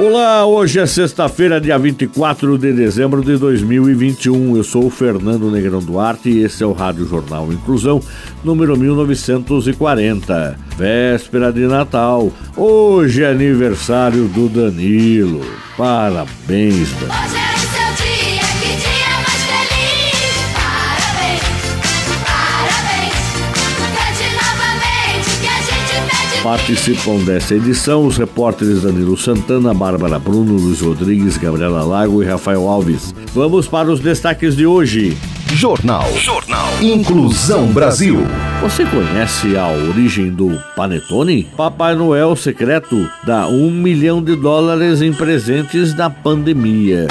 [0.00, 4.56] Olá, hoje é sexta-feira, dia 24 de dezembro de 2021.
[4.56, 8.00] Eu sou o Fernando Negrão Duarte e esse é o Rádio Jornal Inclusão,
[8.44, 10.56] número 1940.
[10.76, 12.30] Véspera de Natal.
[12.56, 15.44] Hoje é aniversário do Danilo.
[15.76, 17.37] Parabéns, Danilo.
[26.48, 32.66] Participam dessa edição os repórteres Danilo Santana, Bárbara Bruno, Luiz Rodrigues, Gabriela Lago e Rafael
[32.66, 33.14] Alves.
[33.34, 35.14] Vamos para os destaques de hoje.
[35.52, 36.10] Jornal.
[36.16, 36.68] Jornal.
[36.80, 38.16] Inclusão Brasil.
[38.62, 41.46] Você conhece a origem do Panetone?
[41.54, 47.08] Papai Noel secreto dá um milhão de dólares em presentes na pandemia.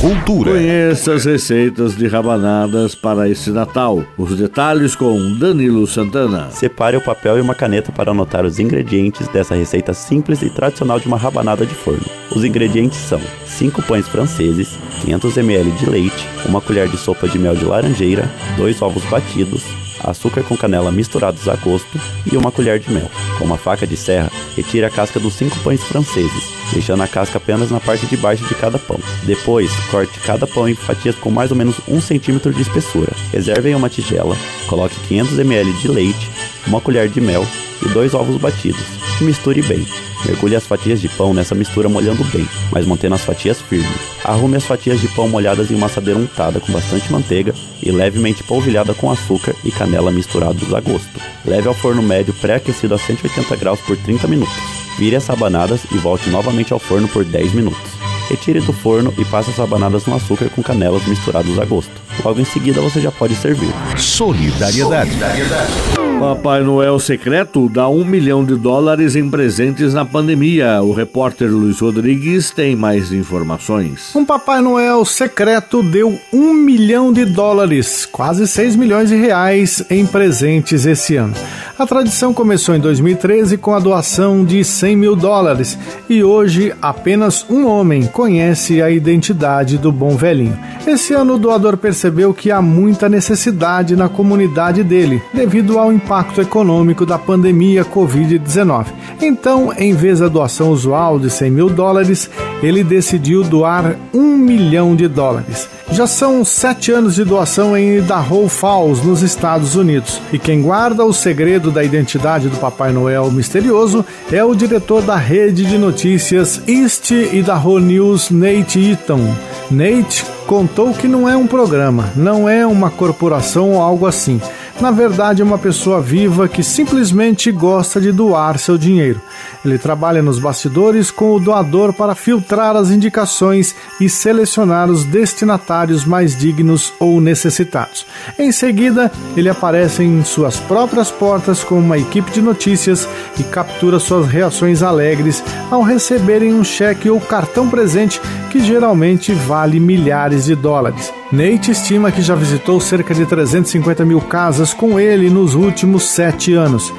[0.00, 0.52] Cultura.
[0.52, 4.04] Conheça as receitas de rabanadas para esse Natal.
[4.16, 6.52] Os detalhes com Danilo Santana.
[6.52, 11.00] Separe o papel e uma caneta para anotar os ingredientes dessa receita simples e tradicional
[11.00, 12.06] de uma rabanada de forno.
[12.30, 17.36] Os ingredientes são 5 pães franceses, 500 ml de leite, uma colher de sopa de
[17.36, 19.64] mel de laranjeira, dois ovos batidos,
[20.04, 23.10] açúcar com canela misturados a gosto e uma colher de mel.
[23.36, 27.38] Com uma faca de serra, retire a casca dos cinco pães franceses, deixando a casca
[27.38, 28.98] apenas na parte de baixo de cada pão.
[29.24, 33.12] Depois, corte cada pão em fatias com mais ou menos 1 cm de espessura.
[33.32, 34.36] Reserve em uma tigela,
[34.66, 36.30] coloque 500 ml de leite,
[36.66, 37.46] uma colher de mel
[37.84, 38.82] e dois ovos batidos.
[39.20, 39.86] Misture bem.
[40.24, 43.88] Mergulhe as fatias de pão nessa mistura molhando bem, mas mantendo as fatias firmes.
[44.24, 48.42] Arrume as fatias de pão molhadas em uma assadeira untada com bastante manteiga e levemente
[48.42, 51.20] polvilhada com açúcar e canela misturados a gosto.
[51.44, 54.54] Leve ao forno médio pré-aquecido a 180 graus por 30 minutos.
[54.98, 57.98] Vire as rabanadas e volte novamente ao forno por 10 minutos.
[58.28, 61.92] Retire do forno e passe as rabanadas no açúcar com canelas misturados a gosto.
[62.22, 63.72] Logo em seguida você já pode servir.
[63.96, 65.10] Solidariedade.
[65.10, 66.07] Solidariedade.
[66.18, 70.82] Papai Noel secreto dá um milhão de dólares em presentes na pandemia.
[70.82, 74.14] O repórter Luiz Rodrigues tem mais informações.
[74.16, 80.04] Um Papai Noel secreto deu um milhão de dólares, quase 6 milhões de reais, em
[80.04, 81.34] presentes esse ano.
[81.78, 85.78] A tradição começou em 2013 com a doação de 100 mil dólares
[86.10, 90.58] e hoje apenas um homem conhece a identidade do bom velhinho.
[90.84, 96.40] Esse ano o doador percebeu que há muita necessidade na comunidade dele, devido ao impacto
[96.40, 98.86] econômico da pandemia Covid-19.
[99.22, 102.28] Então, em vez da doação usual de 100 mil dólares,
[102.60, 105.68] ele decidiu doar um milhão de dólares.
[105.90, 110.20] Já são sete anos de doação em Idaho Falls, nos Estados Unidos.
[110.32, 115.16] E quem guarda o segredo da identidade do Papai Noel misterioso é o diretor da
[115.16, 119.34] rede de notícias East Idaho News, Nate Eaton.
[119.70, 124.40] Nate contou que não é um programa, não é uma corporação ou algo assim
[124.80, 129.20] na verdade é uma pessoa viva que simplesmente gosta de doar seu dinheiro.
[129.64, 136.04] Ele trabalha nos bastidores com o doador para filtrar as indicações e selecionar os destinatários
[136.04, 138.06] mais dignos ou necessitados.
[138.38, 143.08] Em seguida, ele aparece em suas próprias portas com uma equipe de notícias
[143.38, 148.20] e captura suas reações alegres ao receberem um cheque ou cartão presente
[148.50, 151.17] que geralmente vale milhares de dólares.
[151.30, 156.54] Nate estima que já visitou cerca de 350 mil casas com ele nos últimos sete
[156.54, 156.90] anos.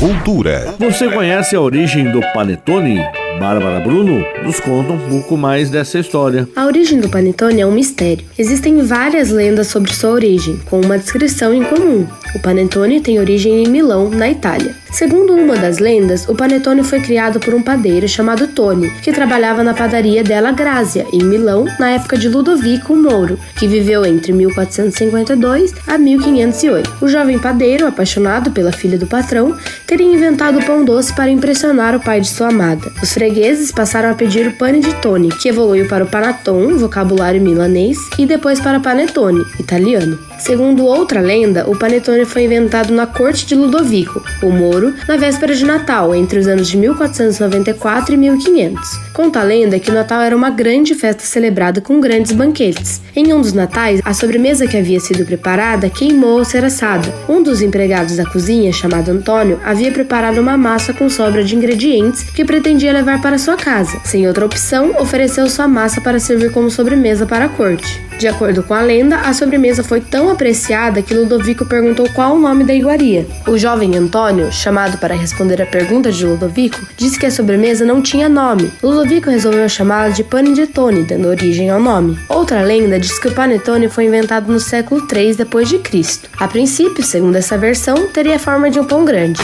[0.00, 0.74] Cultura.
[0.80, 2.98] Você conhece a origem do panetone?
[3.38, 6.48] Bárbara Bruno nos conta um pouco mais dessa história.
[6.56, 8.24] A origem do panetone é um mistério.
[8.36, 12.04] Existem várias lendas sobre sua origem, com uma descrição em comum.
[12.34, 14.81] O panetone tem origem em Milão, na Itália.
[14.92, 19.64] Segundo uma das lendas, o panetone foi criado por um padeiro chamado Tony, que trabalhava
[19.64, 25.74] na padaria Della Grazia, em Milão, na época de Ludovico Mouro, que viveu entre 1452
[25.86, 26.98] a 1508.
[27.00, 29.56] O jovem padeiro, apaixonado pela filha do patrão,
[29.86, 32.92] teria inventado o pão doce para impressionar o pai de sua amada.
[33.02, 37.40] Os fregueses passaram a pedir o pane de Tony, que evoluiu para o panaton, vocabulário
[37.40, 40.31] milanês, e depois para panetone, italiano.
[40.42, 44.20] Segundo outra lenda, o panetone foi inventado na corte de Ludovico.
[44.42, 49.00] O calouro na véspera de Natal, entre os anos de 1494 e 1500.
[49.12, 53.02] Conta a lenda que o Natal era uma grande festa celebrada com grandes banquetes.
[53.14, 57.12] Em um dos natais, a sobremesa que havia sido preparada queimou ao ser assada.
[57.28, 62.22] Um dos empregados da cozinha, chamado Antônio, havia preparado uma massa com sobra de ingredientes
[62.22, 64.00] que pretendia levar para sua casa.
[64.04, 68.00] Sem outra opção, ofereceu sua massa para servir como sobremesa para a corte.
[68.18, 72.40] De acordo com a lenda, a sobremesa foi tão apreciada que Ludovico perguntou qual o
[72.40, 73.26] nome da iguaria.
[73.46, 78.02] O jovem Antônio, chamado para responder a pergunta de Ludovico, disse que a sobremesa não
[78.02, 78.72] tinha nome.
[78.82, 82.18] Ludovico resolveu chamá-la de panetone, dando origem ao nome.
[82.28, 86.28] Outra lenda diz que o panetone foi inventado no século III depois de Cristo.
[86.38, 89.40] A princípio, segundo essa versão, teria a forma de um pão grande.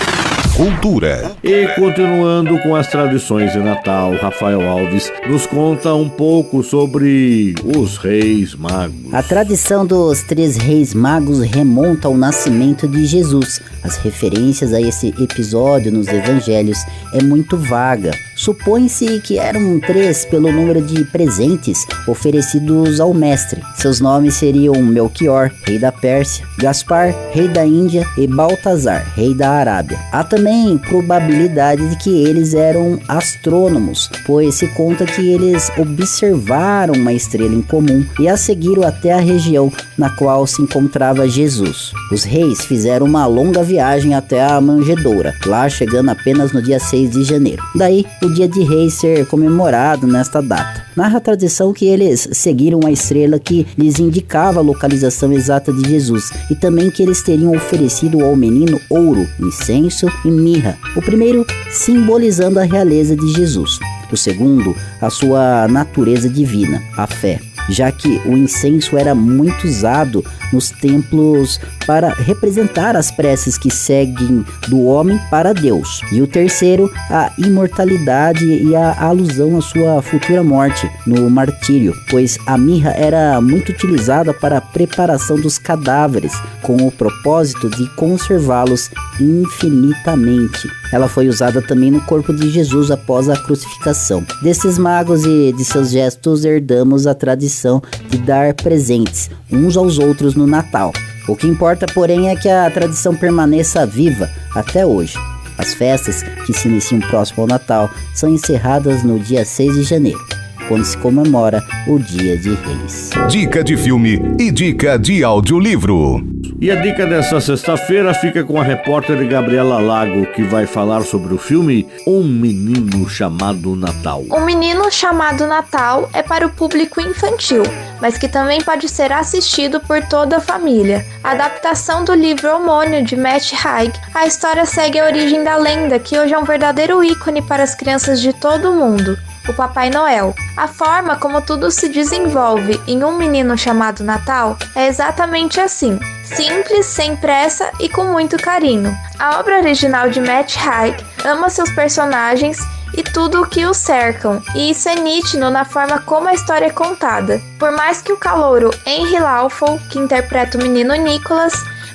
[0.58, 1.37] Cultura.
[1.40, 7.96] E continuando com as tradições de Natal, Rafael Alves nos conta um pouco sobre os
[7.96, 9.14] Reis Magos.
[9.14, 13.62] A tradição dos três Reis Magos remonta ao nascimento de Jesus.
[13.84, 16.84] As referências a esse episódio nos evangelhos
[17.14, 18.10] é muito vaga.
[18.38, 23.61] Supõe-se que eram três pelo número de presentes oferecidos ao mestre.
[23.75, 29.50] Seus nomes seriam Melchior, rei da Pérsia, Gaspar, rei da Índia e Baltazar, rei da
[29.50, 29.99] Arábia.
[30.12, 37.12] Há também probabilidade de que eles eram astrônomos, pois se conta que eles observaram uma
[37.12, 41.91] estrela em comum e a seguiram até a região na qual se encontrava Jesus.
[42.12, 47.11] Os reis fizeram uma longa viagem até a manjedoura, lá chegando apenas no dia 6
[47.11, 47.64] de janeiro.
[47.75, 50.84] Daí, dia de reis ser comemorado nesta data.
[50.96, 55.88] Narra a tradição que eles seguiram a estrela que lhes indicava a localização exata de
[55.88, 60.76] Jesus e também que eles teriam oferecido ao menino ouro, incenso e mirra.
[60.96, 63.78] O primeiro simbolizando a realeza de Jesus,
[64.10, 70.25] o segundo, a sua natureza divina, a fé já que o incenso era muito usado
[70.53, 76.00] nos templos para representar as preces que seguem do homem para Deus.
[76.12, 82.38] E o terceiro, a imortalidade e a alusão à sua futura morte no martírio, pois
[82.47, 86.32] a mirra era muito utilizada para a preparação dos cadáveres,
[86.62, 90.69] com o propósito de conservá-los infinitamente.
[90.93, 94.25] Ela foi usada também no corpo de Jesus após a crucificação.
[94.43, 100.35] Desses magos e de seus gestos herdamos a tradição de dar presentes uns aos outros
[100.35, 100.93] no Natal.
[101.29, 105.19] O que importa, porém, é que a tradição permaneça viva até hoje.
[105.58, 110.25] As festas, que se iniciam próximo ao Natal, são encerradas no dia 6 de janeiro,
[110.69, 113.11] quando se comemora o Dia de Reis.
[113.29, 116.38] Dica de filme e dica de audiolivro.
[116.60, 121.32] E a dica dessa sexta-feira fica com a repórter Gabriela Lago, que vai falar sobre
[121.32, 124.25] o filme Um Menino Chamado Natal.
[124.28, 127.62] Um Menino Chamado Natal é para o público infantil,
[128.00, 131.06] mas que também pode ser assistido por toda a família.
[131.22, 136.00] A adaptação do livro homônimo de Matt Haig, a história segue a origem da lenda,
[136.00, 139.16] que hoje é um verdadeiro ícone para as crianças de todo o mundo
[139.50, 140.34] o Papai Noel.
[140.56, 146.86] A forma como tudo se desenvolve em um menino chamado Natal é exatamente assim: simples,
[146.86, 148.96] sem pressa e com muito carinho.
[149.18, 152.58] A obra original de Matt Haig ama seus personagens
[152.94, 156.66] e tudo o que os cercam, e isso é nítido na forma como a história
[156.66, 157.40] é contada.
[157.58, 161.52] Por mais que o calouro Henry Lawful, que interpreta o menino Nicholas,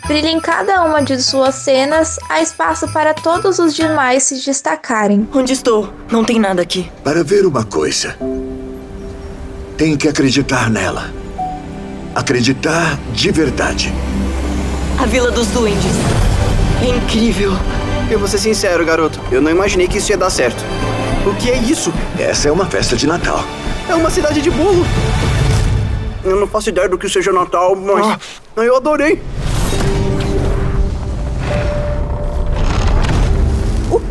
[0.07, 5.27] brilhe em cada uma de suas cenas, há espaço para todos os demais se destacarem.
[5.33, 5.93] Onde estou?
[6.11, 6.91] Não tem nada aqui.
[7.03, 8.15] Para ver uma coisa,
[9.77, 11.11] tem que acreditar nela.
[12.15, 13.93] Acreditar de verdade.
[15.01, 15.93] A Vila dos Duendes.
[16.81, 17.51] É incrível.
[18.09, 19.19] Eu vou ser sincero, garoto.
[19.31, 20.63] Eu não imaginei que isso ia dar certo.
[21.25, 21.91] O que é isso?
[22.19, 23.43] Essa é uma festa de Natal.
[23.89, 24.85] É uma cidade de bolo.
[26.23, 28.19] Eu não faço ideia do que seja Natal, mas ah.
[28.63, 29.21] eu adorei.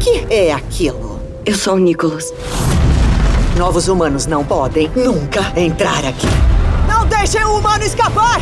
[0.03, 1.21] Que é aquilo?
[1.47, 2.35] Eu sou o Nicholas.
[3.57, 6.27] Novos humanos não podem nunca entrar aqui.
[6.89, 8.41] Não deixem o humano escapar!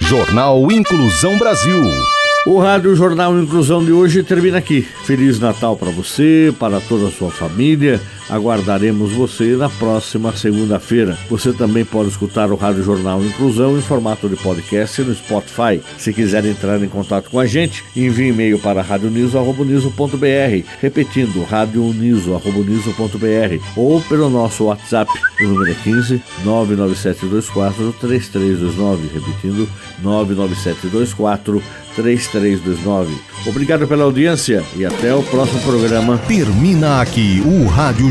[0.00, 1.82] Jornal Inclusão Brasil.
[2.44, 4.86] O Rádio Jornal Inclusão de hoje termina aqui.
[5.04, 7.98] Feliz Natal para você, para toda a sua família.
[8.30, 11.18] Aguardaremos você na próxima segunda-feira.
[11.28, 15.80] Você também pode escutar o Rádio Jornal Inclusão em formato de podcast no Spotify.
[15.98, 22.38] Se quiser entrar em contato com a gente, envie e-mail para radioniso.br, repetindo radioniso.br
[23.76, 25.10] ou pelo nosso WhatsApp,
[25.40, 29.68] o número é 15 99724 3329, repetindo
[30.02, 31.62] 99724
[31.96, 33.14] 3329.
[33.46, 36.18] Obrigado pela audiência e até o próximo programa.
[36.18, 38.10] Termina aqui o Rádio